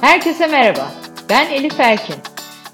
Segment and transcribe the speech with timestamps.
[0.00, 0.90] Herkese merhaba.
[1.30, 2.14] Ben Elif Erkin.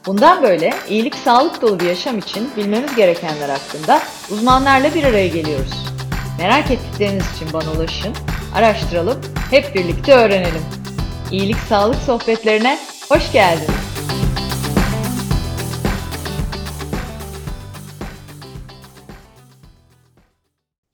[0.06, 4.00] Bundan böyle iyilik sağlık dolu bir yaşam için bilmemiz gerekenler hakkında
[4.30, 5.86] uzmanlarla bir araya geliyoruz.
[6.38, 8.12] Merak ettikleriniz için bana ulaşın,
[8.54, 10.62] araştıralım, hep birlikte öğrenelim.
[11.32, 12.78] İyilik sağlık sohbetlerine
[13.08, 13.92] hoş geldiniz.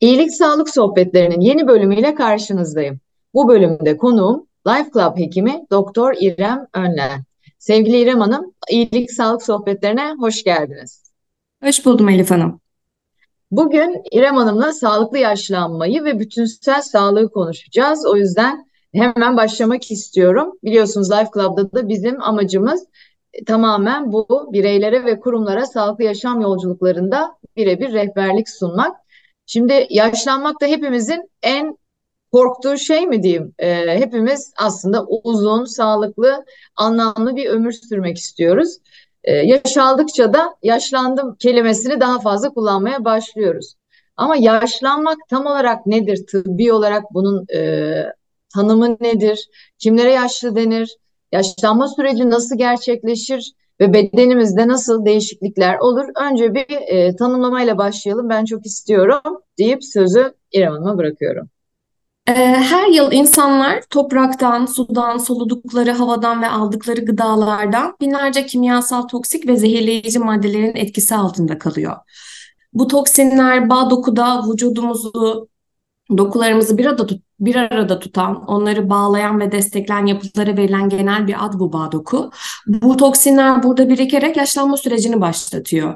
[0.00, 3.00] İyilik Sağlık Sohbetlerinin yeni bölümüyle karşınızdayım.
[3.34, 7.24] Bu bölümde konuğum Life Club hekimi Doktor İrem Önlen.
[7.58, 11.02] Sevgili İrem Hanım, İyilik Sağlık Sohbetlerine hoş geldiniz.
[11.64, 12.60] Hoş buldum Elif Hanım.
[13.50, 18.06] Bugün İrem Hanım'la sağlıklı yaşlanmayı ve bütünsel sağlığı konuşacağız.
[18.06, 20.52] O yüzden hemen başlamak istiyorum.
[20.64, 22.86] Biliyorsunuz Life Club'da da bizim amacımız
[23.32, 28.96] e, tamamen bu bireylere ve kurumlara sağlıklı yaşam yolculuklarında birebir rehberlik sunmak.
[29.46, 31.78] Şimdi yaşlanmak da hepimizin en
[32.32, 33.54] korktuğu şey mi diyeyim?
[33.58, 36.44] E, hepimiz aslında uzun, sağlıklı,
[36.76, 38.76] anlamlı bir ömür sürmek istiyoruz.
[39.24, 39.76] E, yaş
[40.18, 43.74] da yaşlandım kelimesini daha fazla kullanmaya başlıyoruz.
[44.16, 46.26] Ama yaşlanmak tam olarak nedir?
[46.26, 47.92] Tıbbi olarak bunun e,
[48.54, 49.48] tanımı nedir?
[49.78, 50.96] Kimlere yaşlı denir?
[51.32, 53.52] Yaşlanma süreci nasıl gerçekleşir?
[53.80, 56.04] Ve bedenimizde nasıl değişiklikler olur?
[56.30, 58.28] Önce bir e, tanımlamayla başlayalım.
[58.28, 59.20] Ben çok istiyorum
[59.58, 61.48] deyip sözü İrem Hanım'a bırakıyorum.
[62.28, 62.32] Ee,
[62.70, 70.18] her yıl insanlar topraktan, sudan, soludukları havadan ve aldıkları gıdalardan binlerce kimyasal toksik ve zehirleyici
[70.18, 71.96] maddelerin etkisi altında kalıyor.
[72.72, 75.48] Bu toksinler bağ dokuda vücudumuzu,
[76.16, 81.44] dokularımızı bir arada, tut, bir arada tutan, onları bağlayan ve destekleyen yapılara verilen genel bir
[81.44, 82.30] ad bu bağ doku.
[82.66, 85.94] Bu toksinler burada birikerek yaşlanma sürecini başlatıyor.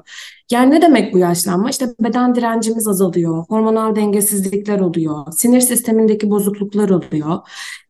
[0.53, 1.71] Yani ne demek bu yaşlanma?
[1.71, 7.39] İşte beden direncimiz azalıyor, hormonal dengesizlikler oluyor, sinir sistemindeki bozukluklar oluyor,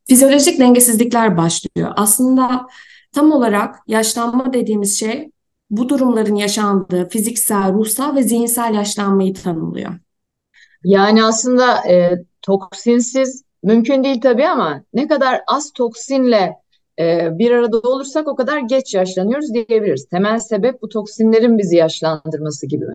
[0.05, 1.93] fizyolojik dengesizlikler başlıyor.
[1.97, 2.67] Aslında
[3.13, 5.31] tam olarak yaşlanma dediğimiz şey
[5.71, 9.93] bu durumların yaşandığı fiziksel, ruhsal ve zihinsel yaşlanmayı tanımlıyor.
[10.85, 16.62] Yani aslında e, toksinsiz mümkün değil tabii ama ne kadar az toksinle
[17.39, 20.07] bir arada olursak o kadar geç yaşlanıyoruz diyebiliriz.
[20.09, 22.95] Temel sebep bu toksinlerin bizi yaşlandırması gibi mi?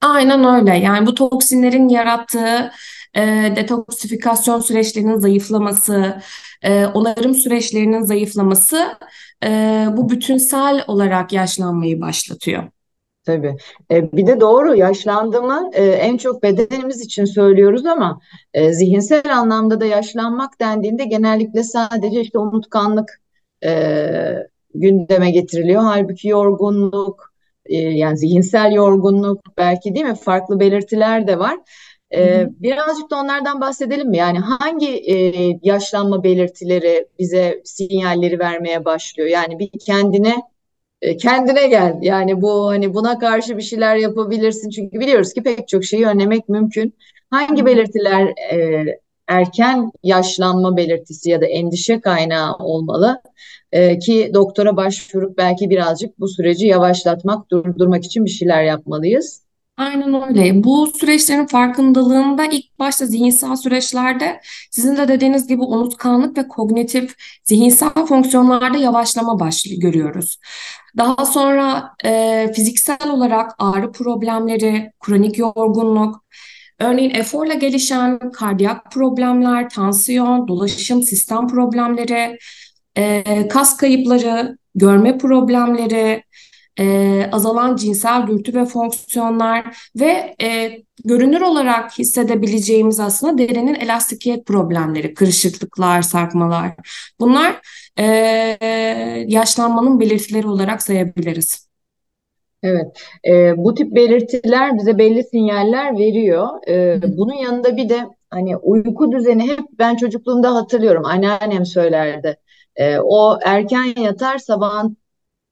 [0.00, 0.78] Aynen öyle.
[0.78, 2.70] Yani bu toksinlerin yarattığı
[3.14, 6.20] e, detoksifikasyon süreçlerinin zayıflaması,
[6.62, 8.98] e, onarım süreçlerinin zayıflaması
[9.44, 9.48] e,
[9.96, 12.64] bu bütünsel olarak yaşlanmayı başlatıyor.
[13.24, 13.56] Tabii.
[13.90, 18.20] E, bir de doğru yaşlandığımı e, en çok bedenimiz için söylüyoruz ama
[18.54, 23.23] e, zihinsel anlamda da yaşlanmak dendiğinde genellikle sadece işte unutkanlık
[23.64, 25.82] e, gündeme getiriliyor.
[25.82, 27.32] Halbuki yorgunluk,
[27.66, 30.14] e, yani zihinsel yorgunluk belki değil mi?
[30.14, 31.58] Farklı belirtiler de var.
[32.14, 34.16] E, birazcık da onlardan bahsedelim mi?
[34.16, 35.16] Yani hangi e,
[35.62, 39.28] yaşlanma belirtileri bize sinyalleri vermeye başlıyor?
[39.28, 40.34] Yani bir kendine
[41.02, 41.98] e, kendine gel.
[42.02, 44.70] Yani bu hani buna karşı bir şeyler yapabilirsin.
[44.70, 46.94] Çünkü biliyoruz ki pek çok şeyi önlemek mümkün.
[47.30, 48.84] Hangi belirtiler e,
[49.28, 53.22] erken yaşlanma belirtisi ya da endişe kaynağı olmalı?
[53.72, 59.44] E, ki doktora başvurup belki birazcık bu süreci yavaşlatmak, durdurmak için bir şeyler yapmalıyız.
[59.76, 60.64] Aynen öyle.
[60.64, 64.40] Bu süreçlerin farkındalığında ilk başta zihinsel süreçlerde
[64.70, 67.14] sizin de dediğiniz gibi unutkanlık ve kognitif
[67.44, 70.38] zihinsel fonksiyonlarda yavaşlama başlıyor görüyoruz.
[70.96, 76.24] Daha sonra e, fiziksel olarak ağrı problemleri, kronik yorgunluk,
[76.78, 82.38] örneğin eforla gelişen kardiyak problemler, tansiyon, dolaşım sistem problemleri,
[82.96, 86.22] e, kas kayıpları, görme problemleri,
[86.78, 95.14] e, azalan cinsel dürtü ve fonksiyonlar ve e, görünür olarak hissedebileceğimiz aslında derinin elastikiyet problemleri,
[95.14, 96.72] kırışıklıklar, sarkmalar.
[97.20, 97.60] Bunlar
[97.98, 98.04] e,
[99.28, 101.73] yaşlanmanın belirtileri olarak sayabiliriz.
[102.64, 102.86] Evet,
[103.28, 106.68] e, bu tip belirtiler bize belli sinyaller veriyor.
[106.68, 111.04] E, bunun yanında bir de hani uyku düzeni hep ben çocukluğumda hatırlıyorum.
[111.04, 112.36] Anneannem söylerdi.
[112.76, 114.96] E, o erken yatar sabahın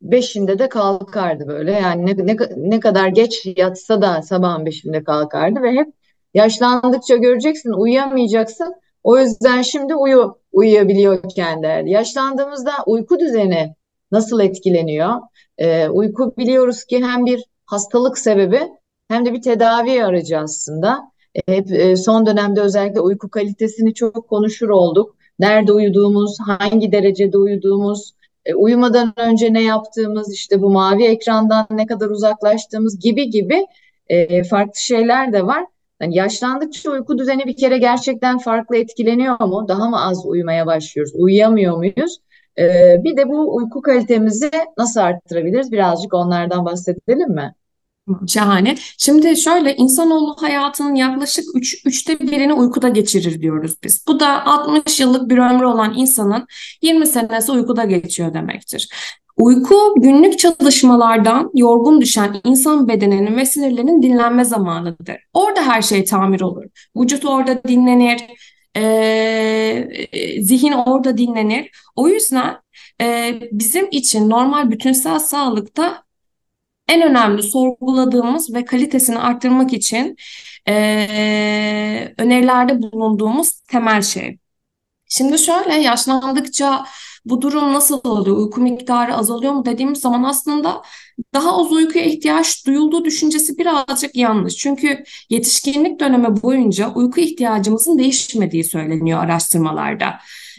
[0.02, 1.72] beşinde de kalkardı böyle.
[1.72, 5.88] Yani ne, ne, ne kadar geç yatsa da sabahın beşinde kalkardı ve hep
[6.34, 8.74] yaşlandıkça göreceksin uyuyamayacaksın.
[9.02, 11.90] O yüzden şimdi uyu uyuyabiliyorken derdi.
[11.90, 13.74] Yaşlandığımızda uyku düzeni
[14.12, 15.14] nasıl etkileniyor?
[15.58, 18.60] Ee, uyku biliyoruz ki hem bir hastalık sebebi
[19.08, 21.12] hem de bir tedavi aracı aslında.
[21.46, 25.16] Hep e, son dönemde özellikle uyku kalitesini çok konuşur olduk.
[25.38, 28.12] Nerede uyuduğumuz, hangi derecede uyuduğumuz,
[28.44, 33.66] e, uyumadan önce ne yaptığımız, işte bu mavi ekrandan ne kadar uzaklaştığımız gibi gibi
[34.08, 35.64] e, farklı şeyler de var.
[36.02, 39.64] Yani yaşlandıkça uyku düzeni bir kere gerçekten farklı etkileniyor mu?
[39.68, 41.12] Daha mı az uyumaya başlıyoruz?
[41.14, 42.18] Uyuyamıyor muyuz?
[42.58, 45.72] Ee, bir de bu uyku kalitemizi nasıl arttırabiliriz?
[45.72, 47.54] Birazcık onlardan bahsedelim mi?
[48.28, 48.74] Şahane.
[48.98, 54.04] Şimdi şöyle insanoğlu hayatının yaklaşık üç, üçte birini uykuda geçirir diyoruz biz.
[54.08, 56.46] Bu da 60 yıllık bir ömrü olan insanın
[56.82, 58.88] 20 senesi uykuda geçiyor demektir.
[59.36, 65.16] Uyku günlük çalışmalardan yorgun düşen insan bedeninin ve sinirlerinin dinlenme zamanıdır.
[65.32, 66.64] Orada her şey tamir olur.
[66.96, 68.20] Vücut orada dinlenir,
[68.76, 71.70] e, zihin orada dinlenir.
[71.96, 72.56] O yüzden
[73.00, 76.04] e, bizim için normal bütünsel sağlıkta
[76.88, 80.16] en önemli sorguladığımız ve kalitesini arttırmak için
[80.68, 84.38] e, önerilerde bulunduğumuz temel şey.
[85.08, 86.84] Şimdi şöyle yaşlandıkça
[87.24, 88.36] bu durum nasıl oluyor?
[88.36, 90.82] Uyku miktarı azalıyor mu dediğimiz zaman aslında
[91.34, 94.56] daha az uykuya ihtiyaç duyulduğu düşüncesi birazcık yanlış.
[94.56, 100.06] Çünkü yetişkinlik dönemi boyunca uyku ihtiyacımızın değişmediği söyleniyor araştırmalarda.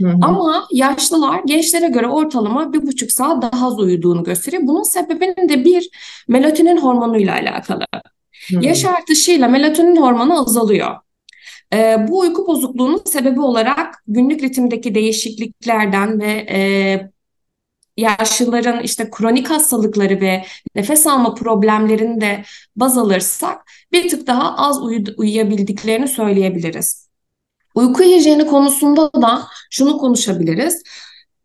[0.01, 0.17] Hı hı.
[0.21, 4.63] Ama yaşlılar gençlere göre ortalama bir buçuk saat daha az uyuduğunu gösteriyor.
[4.65, 5.89] Bunun sebebinin de bir
[6.27, 7.85] melatonin hormonuyla alakalı.
[8.49, 8.59] Hı.
[8.61, 10.95] Yaş artışıyla melatonin hormonu azalıyor.
[11.73, 16.59] E, bu uyku bozukluğunun sebebi olarak günlük ritimdeki değişikliklerden ve e,
[17.97, 22.43] yaşlıların işte kronik hastalıkları ve nefes alma problemlerini de
[22.75, 23.61] baz alırsak
[23.91, 27.09] bir tık daha az uyu uyuyabildiklerini söyleyebiliriz.
[27.75, 30.83] Uyku hijyeni konusunda da şunu konuşabiliriz.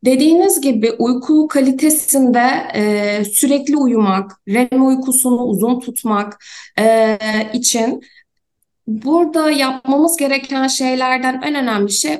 [0.04, 6.44] Dediğiniz gibi uyku kalitesinde e, sürekli uyumak, REM uykusunu uzun tutmak
[6.78, 7.18] e,
[7.52, 8.02] için
[8.88, 12.18] burada yapmamız gereken şeylerden en önemli şey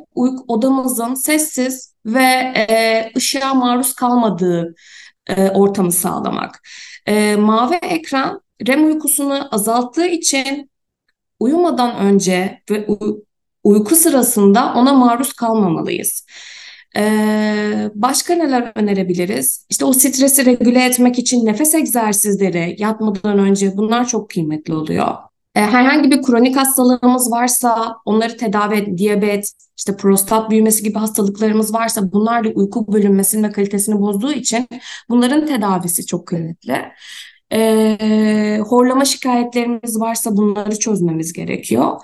[0.49, 2.23] odamızın sessiz ve
[2.57, 4.75] e, ışığa maruz kalmadığı
[5.27, 6.69] e, ortamı sağlamak.
[7.07, 10.71] E, mavi ekran REM uykusunu azalttığı için
[11.41, 12.87] uyumadan önce ve
[13.65, 16.27] uyku sırasında ona maruz kalmamalıyız.
[16.97, 19.67] Ee, başka neler önerebiliriz?
[19.71, 25.15] İşte o stresi regüle etmek için nefes egzersizleri yatmadan önce bunlar çok kıymetli oluyor.
[25.55, 31.75] Ee, herhangi bir kronik hastalığımız varsa onları tedavi et, diyabet, işte prostat büyümesi gibi hastalıklarımız
[31.75, 34.69] varsa bunlar da uyku bölünmesini ve kalitesini bozduğu için
[35.09, 36.77] bunların tedavisi çok kıymetli.
[37.53, 41.97] Ee, horlama şikayetlerimiz varsa bunları çözmemiz gerekiyor.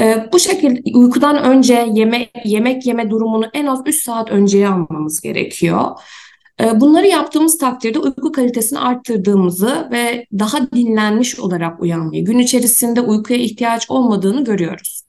[0.00, 5.20] Ee, bu şekilde uykudan önce yeme, yemek yeme durumunu en az 3 saat önceye almamız
[5.20, 5.90] gerekiyor.
[6.60, 13.38] Ee, bunları yaptığımız takdirde uyku kalitesini arttırdığımızı ve daha dinlenmiş olarak uyanmayı, gün içerisinde uykuya
[13.38, 15.02] ihtiyaç olmadığını görüyoruz.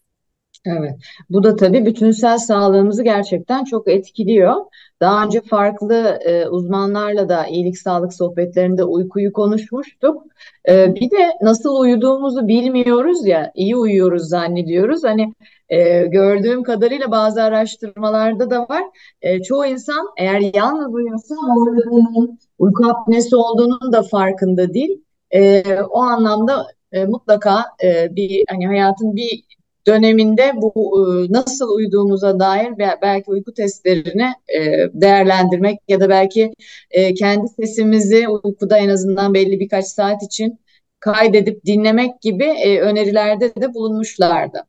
[0.65, 0.95] Evet,
[1.29, 4.55] bu da tabii bütünsel sağlığımızı gerçekten çok etkiliyor.
[5.01, 10.23] Daha önce farklı e, uzmanlarla da iyilik sağlık sohbetlerinde uykuyu konuşmuştuk.
[10.69, 15.03] E, bir de nasıl uyuduğumuzu bilmiyoruz ya, iyi uyuyoruz zannediyoruz.
[15.03, 15.33] Hani
[15.69, 18.83] e, gördüğüm kadarıyla bazı araştırmalarda da var.
[19.21, 25.03] E, çoğu insan eğer yalnız uyuyorsa horladığının, uyku apnesi olduğunun da farkında değil.
[25.31, 29.43] E, o anlamda e, mutlaka e, bir hani hayatın bir
[29.87, 34.61] döneminde bu e, nasıl uyuduğumuza dair belki uyku testlerini e,
[34.93, 36.53] değerlendirmek ya da belki
[36.91, 40.59] e, kendi sesimizi uykuda en azından belli birkaç saat için
[40.99, 44.63] kaydedip dinlemek gibi önerilerde de bulunmuşlardı.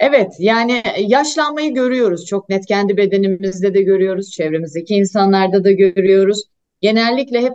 [0.00, 6.42] Evet yani yaşlanmayı görüyoruz çok net kendi bedenimizde de görüyoruz çevremizdeki insanlarda da görüyoruz.
[6.80, 7.54] Genellikle hep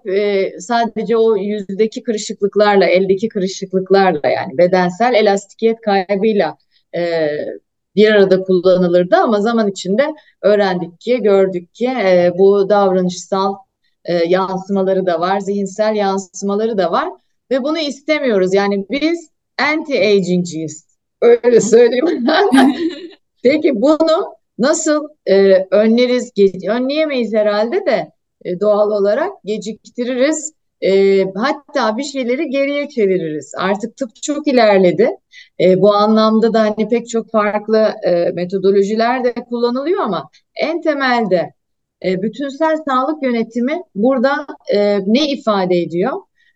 [0.62, 6.58] sadece o yüzdeki kırışıklıklarla eldeki kırışıklıklarla yani bedensel elastikiyet kaybıyla
[6.96, 7.30] e,
[7.96, 10.08] bir arada kullanılırdı ama zaman içinde
[10.42, 13.56] öğrendik ki, gördük ki e, bu davranışsal
[14.06, 17.10] e, yansımaları da var, zihinsel yansımaları da var
[17.52, 18.54] ve bunu istemiyoruz.
[18.54, 20.93] Yani biz anti-agingciyiz.
[21.24, 22.06] Öyle söyleyeyim.
[23.44, 26.32] Peki bunu nasıl e, önleriz?
[26.70, 28.12] Önleyemeyiz herhalde de
[28.46, 30.54] e, doğal olarak geciktiririz.
[30.82, 33.54] E, hatta bir şeyleri geriye çeviririz.
[33.58, 35.10] Artık tıp çok ilerledi.
[35.60, 41.54] E, bu anlamda da hani pek çok farklı e, metodolojiler de kullanılıyor ama en temelde
[42.06, 46.14] e, bütünsel sağlık yönetimi burada e, ne ifade ediyor?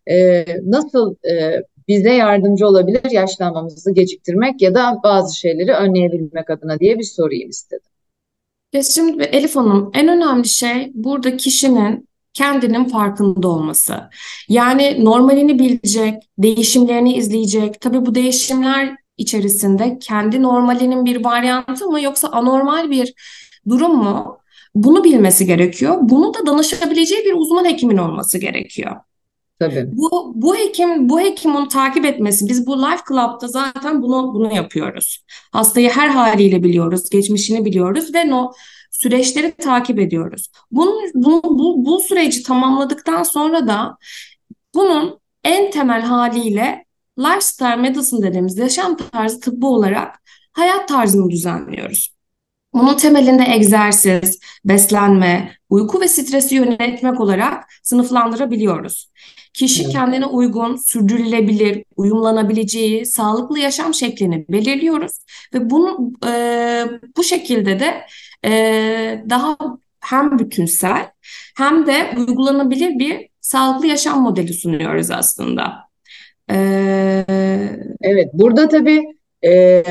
[0.09, 6.99] E, nasıl e, bize yardımcı olabilir yaşlanmamızı geciktirmek ya da bazı şeyleri önleyebilmek adına diye
[6.99, 7.91] bir sorayım istedim.
[8.73, 14.09] Ya şimdi Elif Hanım en önemli şey burada kişinin kendinin farkında olması.
[14.49, 17.81] Yani normalini bilecek, değişimlerini izleyecek.
[17.81, 23.13] Tabii bu değişimler içerisinde kendi normalinin bir varyantı mı yoksa anormal bir
[23.69, 24.37] durum mu?
[24.75, 25.97] Bunu bilmesi gerekiyor.
[26.01, 28.95] Bunu da danışabileceği bir uzman hekimin olması gerekiyor.
[29.59, 29.85] Tabii.
[29.91, 35.25] Bu, bu hekim bu hekimin takip etmesi biz bu Life Club'da zaten bunu bunu yapıyoruz.
[35.51, 38.51] Hastayı her haliyle biliyoruz, geçmişini biliyoruz ve no
[38.91, 40.51] süreçleri takip ediyoruz.
[40.71, 43.97] Bunun, bu, bu, bu süreci tamamladıktan sonra da
[44.75, 46.85] bunun en temel haliyle
[47.19, 50.15] lifestyle medicine dediğimiz yaşam tarzı tıbbı olarak
[50.51, 52.17] hayat tarzını düzenliyoruz.
[52.73, 59.11] Bunun temelinde egzersiz, beslenme, uyku ve stresi yönetmek olarak sınıflandırabiliyoruz.
[59.57, 65.11] Kişi kendine uygun, sürdürülebilir, uyumlanabileceği sağlıklı yaşam şeklini belirliyoruz
[65.53, 66.31] ve bunu e,
[67.17, 68.05] bu şekilde de
[68.45, 68.51] e,
[69.29, 69.57] daha
[69.99, 71.11] hem bütünsel
[71.57, 75.73] hem de uygulanabilir bir sağlıklı yaşam modeli sunuyoruz aslında.
[76.51, 77.25] Ee...
[78.01, 79.03] Evet, burada tabii
[79.45, 79.83] e,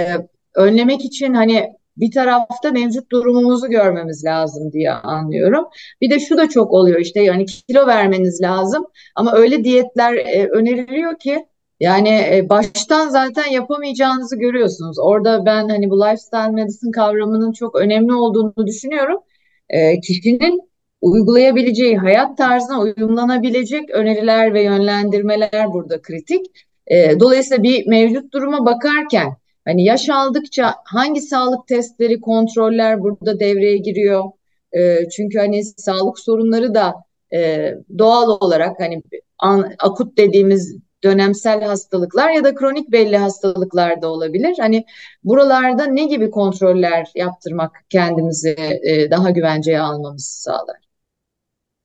[0.55, 1.67] önlemek için hani
[1.97, 5.65] bir tarafta mevcut durumumuzu görmemiz lazım diye anlıyorum.
[6.01, 10.49] Bir de şu da çok oluyor işte yani kilo vermeniz lazım ama öyle diyetler e,
[10.49, 11.47] öneriliyor ki
[11.81, 14.99] yani e, baştan zaten yapamayacağınızı görüyorsunuz.
[14.99, 19.21] Orada ben hani bu lifestyle medicine kavramının çok önemli olduğunu düşünüyorum.
[19.69, 26.47] E, kişinin uygulayabileceği hayat tarzına uyumlanabilecek öneriler ve yönlendirmeler burada kritik.
[26.87, 33.77] E, dolayısıyla bir mevcut duruma bakarken Hani yaş aldıkça hangi sağlık testleri, kontroller burada devreye
[33.77, 34.25] giriyor?
[34.73, 36.95] E, çünkü hani sağlık sorunları da
[37.35, 39.03] e, doğal olarak hani
[39.39, 44.55] an, akut dediğimiz dönemsel hastalıklar ya da kronik belli hastalıklar da olabilir.
[44.61, 44.85] Hani
[45.25, 50.77] buralarda ne gibi kontroller yaptırmak kendimizi e, daha güvenceye almamızı sağlar?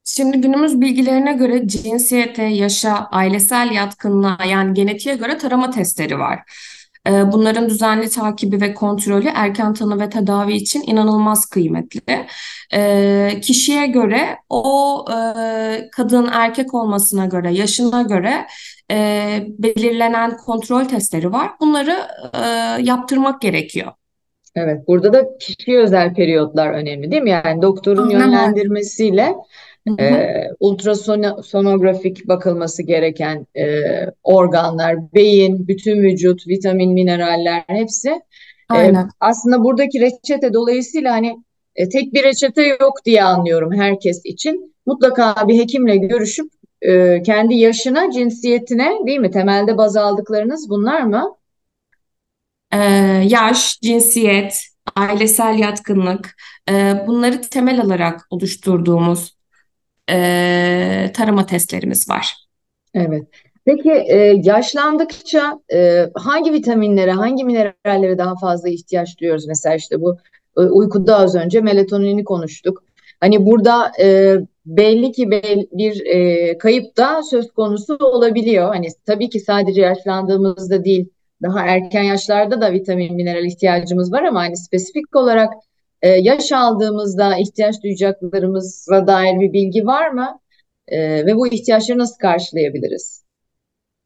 [0.03, 6.39] Şimdi günümüz bilgilerine göre cinsiyete, yaşa, ailesel yatkınlığa yani genetiğe göre tarama testleri var.
[7.08, 12.27] Ee, bunların düzenli takibi ve kontrolü erken tanı ve tedavi için inanılmaz kıymetli.
[12.74, 18.48] Ee, kişiye göre o e, kadın erkek olmasına göre, yaşına göre
[18.91, 18.98] e,
[19.48, 21.51] belirlenen kontrol testleri var.
[21.60, 21.96] Bunları
[22.34, 22.48] e,
[22.81, 23.91] yaptırmak gerekiyor.
[24.55, 27.29] Evet, burada da kişiye özel periyotlar önemli değil mi?
[27.29, 28.20] Yani doktorun Aynen.
[28.20, 29.36] yönlendirmesiyle
[30.00, 33.65] e, ultrasonografik bakılması gereken e,
[34.23, 38.21] organlar, beyin, bütün vücut, vitamin, mineraller hepsi.
[38.69, 39.03] Aynen.
[39.03, 41.38] E, aslında buradaki reçete dolayısıyla hani
[41.75, 44.75] e, tek bir reçete yok diye anlıyorum herkes için.
[44.85, 49.31] Mutlaka bir hekimle görüşüp e, kendi yaşına, cinsiyetine değil mi?
[49.31, 51.35] Temelde baz aldıklarınız bunlar mı?
[52.73, 52.77] Ee,
[53.27, 54.63] yaş, cinsiyet,
[54.95, 56.35] ailesel yatkınlık
[56.69, 59.40] e, bunları temel alarak oluşturduğumuz
[60.12, 62.36] e, tarama testlerimiz var.
[62.94, 63.24] Evet.
[63.65, 69.48] Peki e, yaşlandıkça e, hangi vitaminlere, hangi minerallere daha fazla ihtiyaç duyuyoruz?
[69.48, 70.18] Mesela işte bu
[70.58, 72.84] e, uykuda az önce melatonini konuştuk.
[73.20, 75.32] Hani burada e, belli ki
[75.72, 78.75] bir e, kayıp da söz konusu olabiliyor.
[78.75, 81.10] Hani tabii ki sadece yaşlandığımızda değil,
[81.41, 85.53] daha erken yaşlarda da vitamin, mineral ihtiyacımız var ama hani spesifik olarak
[86.01, 90.39] e, yaş aldığımızda ihtiyaç duyacaklarımıza dair bir bilgi var mı?
[90.88, 93.24] E, ve bu ihtiyaçları nasıl karşılayabiliriz?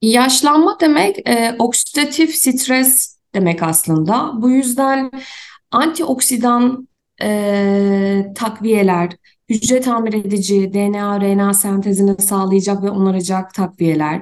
[0.02, 4.32] Yaşlanma demek e, oksidatif stres demek aslında.
[4.36, 5.12] Bu yüzden
[5.72, 6.88] antioksidan
[7.22, 9.12] e, takviyeler,
[9.50, 14.22] hücre tamir edici, DNA, RNA sentezini sağlayacak ve onaracak takviyeler,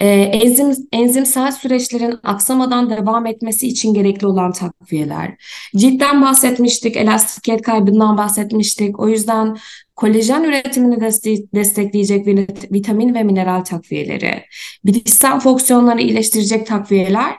[0.00, 5.34] e, enzim, enzimsel süreçlerin aksamadan devam etmesi için gerekli olan takviyeler.
[5.76, 9.00] Ciltten bahsetmiştik, elastikiyet kaybından bahsetmiştik.
[9.00, 9.56] O yüzden
[9.96, 12.26] kolajen üretimini deste destekleyecek
[12.72, 14.44] vitamin ve mineral takviyeleri,
[14.84, 17.36] bilişsel fonksiyonları iyileştirecek takviyeler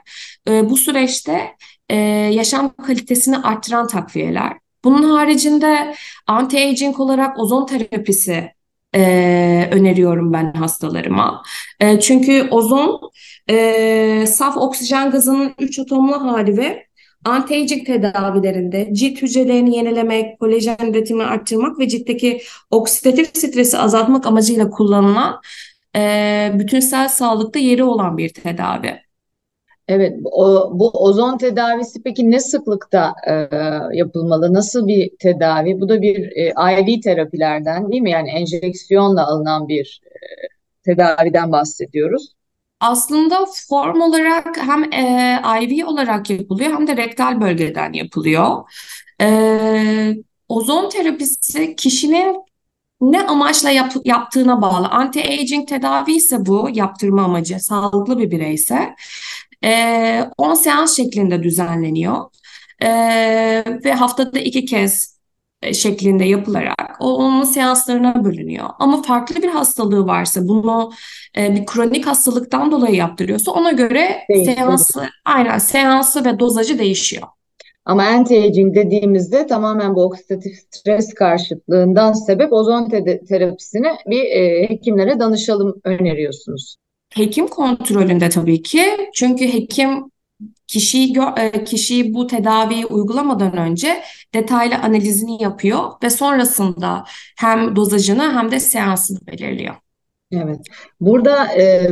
[0.50, 1.56] e, bu süreçte
[1.90, 1.96] e,
[2.34, 4.58] yaşam kalitesini arttıran takviyeler.
[4.84, 5.96] Bunun haricinde
[6.28, 8.59] anti-aging olarak ozon terapisi
[8.96, 11.44] e, öneriyorum ben hastalarıma.
[11.80, 13.00] E, çünkü ozon
[13.50, 16.88] e, saf oksijen gazının 3 atomlu hali ve
[17.26, 22.42] anti-aging tedavilerinde cilt hücrelerini yenilemek, kolajen üretimini arttırmak ve ciltteki
[22.72, 25.42] oksidatif stresi azaltmak amacıyla kullanılan
[25.96, 29.09] e, bütünsel sağlıkta yeri olan bir tedavi.
[29.90, 33.34] Evet, o, bu ozon tedavisi peki ne sıklıkta e,
[33.98, 34.54] yapılmalı?
[34.54, 35.80] Nasıl bir tedavi?
[35.82, 38.12] Bu da bir e, IV terapilerden değil mi?
[38.12, 40.12] Yani enjeksiyonla alınan bir e,
[40.86, 42.34] tedaviden bahsediyoruz.
[42.80, 48.64] Aslında form olarak hem e, IV olarak yapılıyor hem de rektal bölgeden yapılıyor.
[49.22, 50.16] E,
[50.50, 52.44] ozon terapisi kişinin
[53.02, 54.88] ne amaçla yap, yaptığına bağlı.
[54.88, 58.96] Anti-aging tedavi ise bu yaptırma amacı sağlıklı bir bireyse
[59.62, 62.18] e, ee, 10 seans şeklinde düzenleniyor.
[62.82, 62.90] E,
[63.86, 65.20] ve haftada iki kez
[65.62, 68.70] e, şeklinde yapılarak o onun seanslarına bölünüyor.
[68.80, 70.92] Ama farklı bir hastalığı varsa bunu
[71.38, 77.28] e, bir kronik hastalıktan dolayı yaptırıyorsa ona göre Değil, seansı aynen seansı ve dozajı değişiyor.
[77.86, 85.20] Ama anti-aging dediğimizde tamamen bu oksidatif stres karşıtlığından sebep ozon te terapisini bir e, hekimlere
[85.20, 86.76] danışalım öneriyorsunuz.
[87.16, 89.10] Hekim kontrolünde tabii ki.
[89.14, 90.12] Çünkü hekim
[90.68, 94.02] kişiyi e, kişiyi bu tedaviyi uygulamadan önce
[94.34, 97.04] detaylı analizini yapıyor ve sonrasında
[97.38, 99.76] hem dozajını hem de seansını belirliyor.
[100.32, 100.60] Evet.
[101.00, 101.92] Burada e,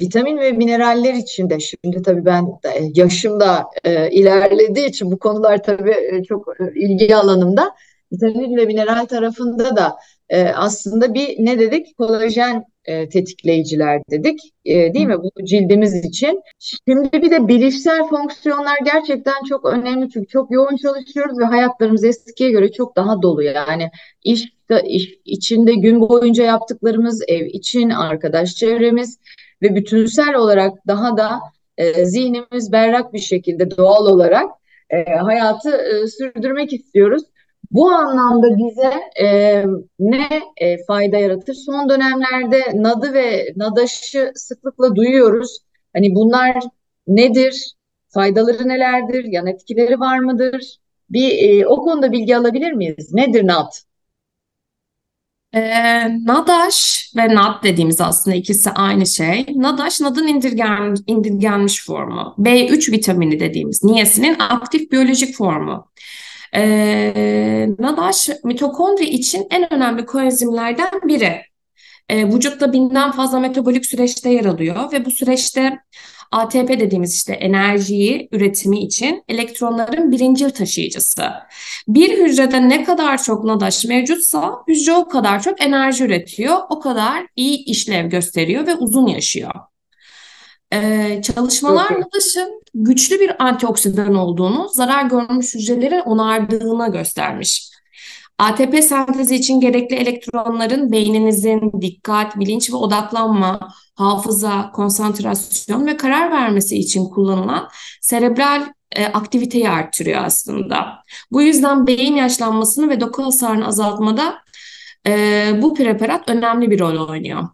[0.00, 5.18] vitamin ve mineraller için de şimdi tabii ben e, yaşım da e, ilerlediği için bu
[5.18, 7.74] konular tabii e, çok ilgi alanımda.
[8.12, 9.96] Vitamin ve mineral tarafında da
[10.28, 11.96] e, aslında bir ne dedik?
[11.96, 14.40] Kolajen e, tetikleyiciler dedik.
[14.64, 15.16] E, değil mi?
[15.22, 16.42] Bu cildimiz için.
[16.58, 22.50] Şimdi bir de bilişsel fonksiyonlar gerçekten çok önemli çünkü çok yoğun çalışıyoruz ve hayatlarımız eskiye
[22.50, 23.42] göre çok daha dolu.
[23.42, 23.90] Yani
[24.24, 24.52] iş,
[24.84, 29.18] iş içinde gün boyunca yaptıklarımız, ev için, arkadaş çevremiz
[29.62, 31.40] ve bütünsel olarak daha da
[31.78, 34.50] e, zihnimiz berrak bir şekilde doğal olarak
[34.90, 37.22] e, hayatı e, sürdürmek istiyoruz.
[37.70, 38.92] Bu anlamda bize
[39.26, 39.64] e,
[39.98, 41.54] ne e, fayda yaratır?
[41.54, 45.58] Son dönemlerde NAD'ı ve NADAŞ'ı sıklıkla duyuyoruz.
[45.92, 46.56] Hani bunlar
[47.06, 47.74] nedir?
[48.08, 49.24] Faydaları nelerdir?
[49.24, 50.76] Yan etkileri var mıdır?
[51.10, 53.12] Bir e, o konuda bilgi alabilir miyiz?
[53.12, 53.72] Nedir NAD?
[55.54, 55.60] E,
[56.26, 59.46] NADAŞ ve NAD dediğimiz aslında ikisi aynı şey.
[59.54, 62.34] NADAŞ, NAD'ın indirgen, indirgenmiş formu.
[62.38, 65.90] B3 vitamini dediğimiz niyesinin aktif biyolojik formu.
[66.54, 71.42] E, NADAŞ mitokondri için en önemli koenzimlerden biri.
[72.08, 75.78] E, vücutta binden fazla metabolik süreçte yer alıyor ve bu süreçte
[76.32, 81.24] ATP dediğimiz işte enerjiyi üretimi için elektronların birincil taşıyıcısı.
[81.88, 87.26] Bir hücrede ne kadar çok NADAŞ mevcutsa hücre o kadar çok enerji üretiyor, o kadar
[87.36, 89.69] iyi işlev gösteriyor ve uzun yaşıyor.
[90.72, 97.70] Ee, çalışmalar NADAŞ'ın güçlü bir antioksidan olduğunu, zarar görmüş hücreleri onardığına göstermiş.
[98.38, 106.78] ATP sentezi için gerekli elektronların beyninizin dikkat, bilinç ve odaklanma, hafıza, konsantrasyon ve karar vermesi
[106.78, 107.68] için kullanılan
[108.00, 111.04] serebral e, aktiviteyi arttırıyor aslında.
[111.32, 114.38] Bu yüzden beyin yaşlanmasını ve doku hasarını azaltmada
[115.06, 117.48] e, bu preparat önemli bir rol oynuyor.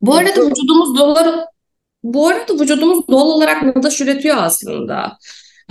[0.00, 1.44] Bu arada vücudumuz dolar
[2.04, 5.18] bu arada vücudumuz doğal olarak nadaş üretiyor aslında.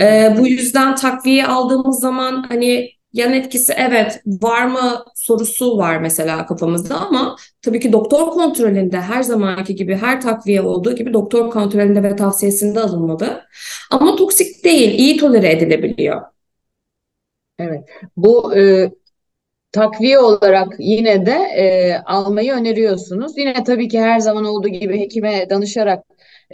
[0.00, 6.46] E, bu yüzden takviye aldığımız zaman hani yan etkisi evet var mı sorusu var mesela
[6.46, 12.02] kafamızda ama tabii ki doktor kontrolünde her zamanki gibi her takviye olduğu gibi doktor kontrolünde
[12.02, 13.42] ve tavsiyesinde alınmalı.
[13.90, 16.22] Ama toksik değil, iyi tolere edilebiliyor.
[17.58, 17.84] Evet.
[18.16, 18.90] Bu e,
[19.72, 23.38] takviye olarak yine de e, almayı öneriyorsunuz.
[23.38, 26.04] Yine tabii ki her zaman olduğu gibi hekime danışarak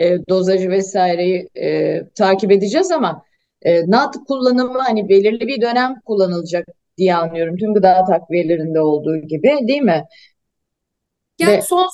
[0.01, 3.23] e, dozajı vesaireyi e, takip edeceğiz ama
[3.63, 6.67] e, NAD kullanımı hani belirli bir dönem kullanılacak
[6.99, 7.57] diye anlıyorum.
[7.57, 10.05] Tüm gıda takviyelerinde olduğu gibi değil mi?
[11.39, 11.63] Yani Ve...
[11.63, 11.89] son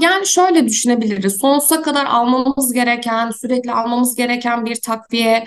[0.00, 1.38] yani şöyle düşünebiliriz.
[1.38, 5.44] Sonsuza kadar almamız gereken, sürekli almamız gereken bir takviye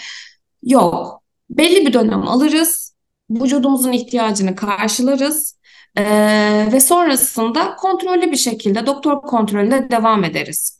[0.63, 1.23] yok.
[1.49, 2.95] Belli bir dönem alırız.
[3.29, 5.57] Vücudumuzun ihtiyacını karşılarız.
[5.97, 10.77] Ee, ve sonrasında kontrollü bir şekilde doktor kontrolünde devam ederiz.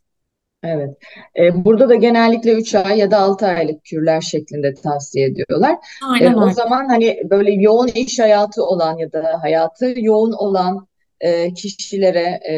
[0.63, 0.89] Evet.
[1.39, 5.75] Ee, burada da genellikle 3 ay ya da 6 aylık kürler şeklinde tavsiye ediyorlar.
[6.13, 10.87] Aynen Ee, o zaman hani böyle yoğun iş hayatı olan ya da hayatı yoğun olan
[11.21, 12.53] e, kişilere, e,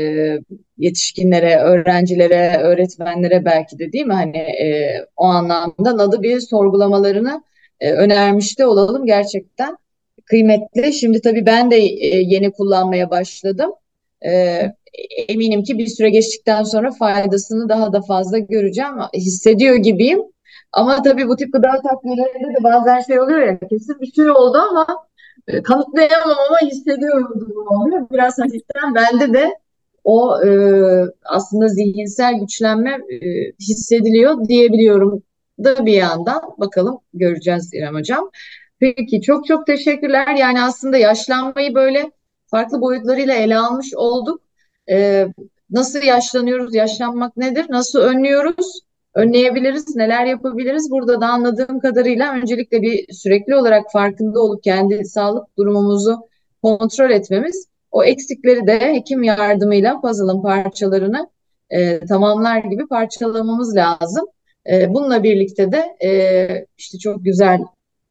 [0.77, 4.13] yetişkinlere, öğrencilere, öğretmenlere belki de değil mi?
[4.13, 7.43] Hani e, o anlamda NAD'ı bir sorgulamalarını
[7.79, 9.77] e, önermiş de olalım gerçekten
[10.25, 10.93] kıymetli.
[10.93, 13.71] Şimdi tabii ben de e, yeni kullanmaya başladım.
[14.25, 14.61] E,
[15.27, 18.93] eminim ki bir süre geçtikten sonra faydasını daha da fazla göreceğim.
[19.13, 20.19] Hissediyor gibiyim.
[20.71, 24.57] Ama tabii bu tip gıda takviyelerinde de bazen şey oluyor ya kesin bir şey oldu
[24.57, 24.87] ama
[25.47, 28.07] e, kanıtlayamam ama hissediyorum durum oluyor.
[28.11, 29.57] Biraz hafiften bende de
[30.03, 30.49] o e,
[31.25, 33.17] aslında zihinsel güçlenme e,
[33.59, 35.23] hissediliyor diyebiliyorum
[35.63, 36.41] da bir yandan.
[36.57, 38.29] Bakalım göreceğiz İrem Hocam.
[38.79, 40.35] Peki çok çok teşekkürler.
[40.35, 42.11] Yani aslında yaşlanmayı böyle
[42.51, 44.41] farklı boyutlarıyla ele almış olduk.
[44.91, 45.27] Ee,
[45.69, 48.81] nasıl yaşlanıyoruz, yaşlanmak nedir, nasıl önlüyoruz,
[49.15, 50.91] önleyebiliriz, neler yapabiliriz?
[50.91, 56.17] Burada da anladığım kadarıyla öncelikle bir sürekli olarak farkında olup kendi sağlık durumumuzu
[56.63, 61.29] kontrol etmemiz, o eksikleri de hekim yardımıyla puzzle'ın parçalarını
[61.69, 64.25] e, tamamlar gibi parçalamamız lazım.
[64.71, 67.61] E, bununla birlikte de e, işte çok güzel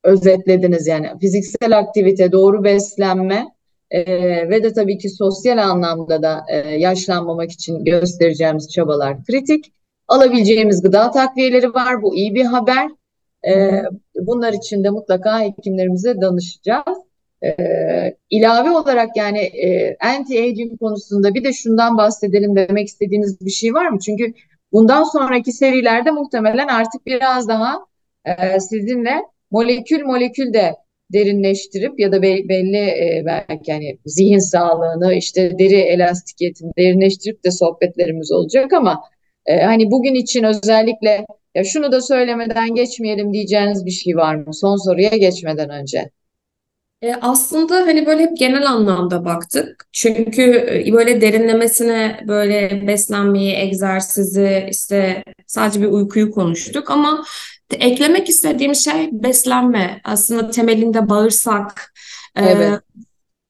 [0.05, 3.47] özetlediniz yani fiziksel aktivite, doğru beslenme,
[3.91, 4.03] e,
[4.49, 9.73] ve de tabii ki sosyal anlamda da e, yaşlanmamak için göstereceğimiz çabalar kritik.
[10.09, 12.03] Alabileceğimiz gıda takviyeleri var.
[12.03, 12.89] Bu iyi bir haber.
[13.49, 13.83] E,
[14.15, 16.99] bunlar için de mutlaka hekimlerimize danışacağız.
[17.45, 17.55] E,
[18.31, 23.89] ilave olarak yani e, anti-aging konusunda bir de şundan bahsedelim demek istediğiniz bir şey var
[23.89, 23.99] mı?
[23.99, 24.33] Çünkü
[24.73, 27.79] bundan sonraki serilerde muhtemelen artık biraz daha
[28.25, 30.77] e, sizinle molekül molekül de
[31.13, 38.33] derinleştirip ya da belli e, belki yani zihin sağlığını işte deri elastikiyetini derinleştirip de sohbetlerimiz
[38.33, 39.01] olacak ama
[39.47, 44.55] e, hani bugün için özellikle ya şunu da söylemeden geçmeyelim diyeceğiniz bir şey var mı
[44.55, 46.11] son soruya geçmeden önce?
[47.03, 49.89] E, aslında hani böyle hep genel anlamda baktık.
[49.93, 50.43] Çünkü
[50.87, 57.25] e, böyle derinlemesine böyle beslenmeyi, egzersizi, işte sadece bir uykuyu konuştuk ama
[57.71, 60.01] eklemek istediğim şey beslenme.
[60.05, 61.95] Aslında temelinde bağırsak.
[62.37, 62.81] E, evet.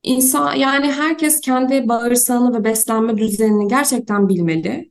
[0.03, 4.91] İnsan yani herkes kendi bağırsağını ve beslenme düzenini gerçekten bilmeli.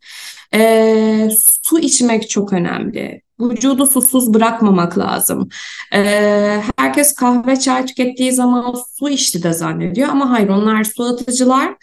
[0.54, 1.30] E,
[1.64, 3.22] su içmek çok önemli.
[3.40, 5.50] Vücudu susuz bırakmamak lazım.
[5.94, 11.76] Ee, herkes kahve çay tükettiği zaman su içti de zannediyor ama hayır onlar su atıcılar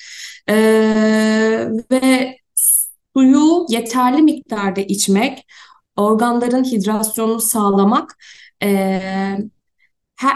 [0.49, 5.47] ee, ve suyu yeterli miktarda içmek,
[5.97, 8.19] organların hidrasyonunu sağlamak
[8.63, 8.69] e,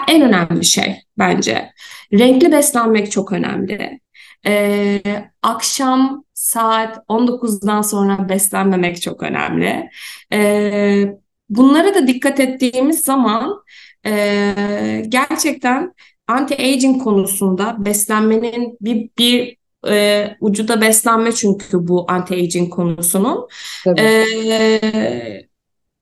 [0.09, 1.73] en önemli şey bence.
[2.13, 4.01] Renkli beslenmek çok önemli.
[4.47, 5.03] Ee,
[5.43, 9.91] akşam saat 19'dan sonra beslenmemek çok önemli.
[10.33, 11.15] Ee,
[11.49, 13.63] bunlara da dikkat ettiğimiz zaman
[14.07, 15.95] e, gerçekten
[16.29, 19.58] anti-aging konusunda beslenmenin bir, bir
[19.89, 23.49] e, ucu da beslenme çünkü bu anti-aging konusunun.
[23.85, 24.01] Tabii.
[24.01, 25.49] Ee,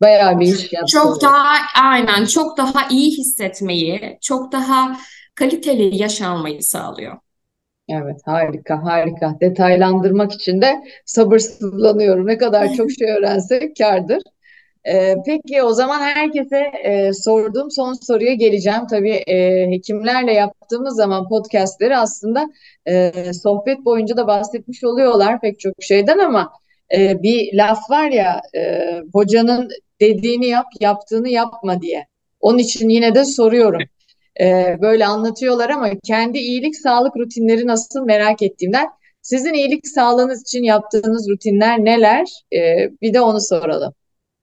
[0.01, 0.93] Bayağı bir iş yaptı.
[0.93, 4.97] Çok daha aynen çok daha iyi hissetmeyi, çok daha
[5.35, 7.17] kaliteli yaşanmayı sağlıyor.
[7.89, 9.37] Evet harika harika.
[9.41, 12.27] Detaylandırmak için de sabırsızlanıyorum.
[12.27, 14.23] Ne kadar çok şey öğrensek kârdır.
[14.89, 18.87] Ee, peki o zaman herkese e, sorduğum son soruya geleceğim.
[18.91, 22.47] Tabii e, hekimlerle yaptığımız zaman podcastleri aslında
[22.87, 26.53] e, sohbet boyunca da bahsetmiş oluyorlar pek çok şeyden ama
[26.97, 28.81] e, bir laf var ya e,
[29.13, 29.69] hocanın
[30.01, 32.07] dediğini yap, yaptığını yapma diye.
[32.41, 33.83] Onun için yine de soruyorum
[34.41, 38.89] e, böyle anlatıyorlar ama kendi iyilik sağlık rutinleri nasıl merak ettiğimden
[39.23, 42.27] sizin iyilik sağlığınız için yaptığınız rutinler neler?
[42.53, 43.95] E, bir de onu soralım.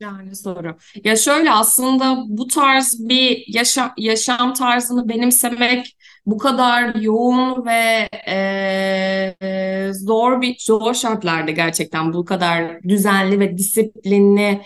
[0.04, 0.78] Yani soru.
[1.04, 9.92] Ya şöyle aslında bu tarz bir yaşa yaşam tarzını benimsemek bu kadar yoğun ve e,
[9.94, 14.62] zor bir zor şartlarda gerçekten bu kadar düzenli ve disiplinli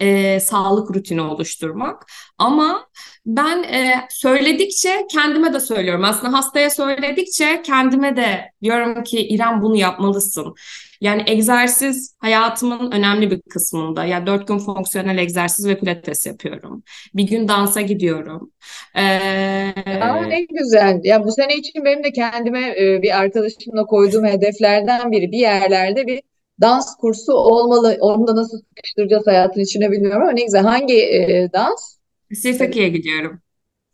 [0.00, 2.06] e, sağlık rutini oluşturmak.
[2.38, 2.88] Ama
[3.26, 6.04] ben e, söyledikçe kendime de söylüyorum.
[6.04, 10.54] Aslında hastaya söyledikçe kendime de diyorum ki İrem bunu yapmalısın.
[11.00, 14.04] Yani egzersiz hayatımın önemli bir kısmında.
[14.04, 16.82] Yani dört gün fonksiyonel egzersiz ve pilates yapıyorum.
[17.14, 18.52] Bir gün dansa gidiyorum.
[18.96, 19.72] Ee...
[20.02, 21.00] Aa, ne güzel.
[21.04, 25.32] Ya bu sene için benim de kendime e, bir arkadaşımla koyduğum hedeflerden biri.
[25.32, 26.22] Bir yerlerde bir
[26.60, 27.96] dans kursu olmalı.
[28.00, 30.62] Onu da nasıl sıkıştıracağız hayatın içine bilmiyorum ama ne güzel.
[30.62, 31.96] Hangi e, dans?
[32.34, 33.40] Sirtaki'ye gidiyorum.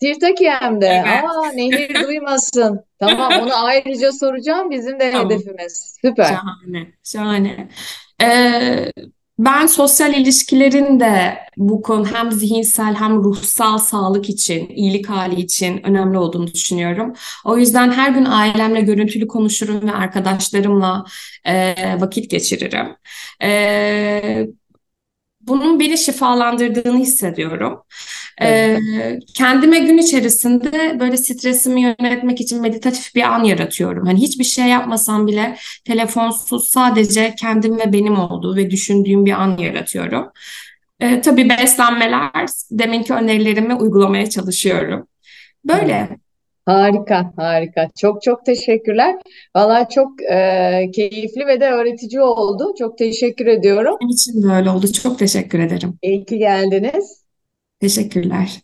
[0.02, 0.86] Sirtakiye'mde.
[0.86, 1.24] Evet.
[1.24, 2.84] Aa nehir duymasın.
[2.98, 4.70] Tamam onu ayrıca soracağım.
[4.70, 5.30] Bizim de tamam.
[5.30, 5.96] hedefimiz.
[6.02, 6.24] Süper.
[6.24, 6.92] Şahane.
[7.04, 7.68] Şahane.
[8.22, 8.92] Ee,
[9.38, 15.86] ben sosyal ilişkilerin de bu konu hem zihinsel hem ruhsal sağlık için, iyilik hali için
[15.86, 17.12] önemli olduğunu düşünüyorum.
[17.44, 21.04] O yüzden her gün ailemle görüntülü konuşurum ve arkadaşlarımla
[21.44, 22.96] e, vakit geçiririm.
[23.42, 24.46] E,
[25.46, 27.82] bunun beni şifalandırdığını hissediyorum.
[28.42, 28.78] Ee,
[29.34, 34.06] kendime gün içerisinde böyle stresimi yönetmek için meditatif bir an yaratıyorum.
[34.06, 39.58] Hani hiçbir şey yapmasam bile telefonsuz sadece kendim ve benim olduğu ve düşündüğüm bir an
[39.58, 40.30] yaratıyorum.
[41.00, 42.30] Ee, tabii beslenmeler,
[42.70, 45.06] deminki önerilerimi uygulamaya çalışıyorum.
[45.64, 46.23] Böyle.
[46.66, 47.88] Harika, harika.
[48.00, 49.14] Çok çok teşekkürler.
[49.56, 52.74] Valla çok e, keyifli ve de öğretici oldu.
[52.78, 53.96] Çok teşekkür ediyorum.
[54.00, 54.92] Benim için de öyle oldu.
[54.92, 55.98] Çok teşekkür ederim.
[56.02, 57.24] İyi ki geldiniz.
[57.80, 58.62] Teşekkürler.